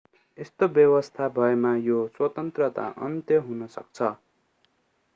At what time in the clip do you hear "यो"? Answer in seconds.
1.81-1.99